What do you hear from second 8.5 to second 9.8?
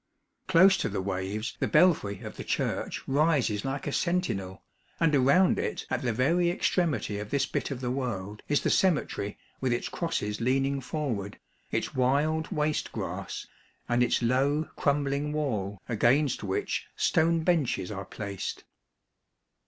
the cemetery with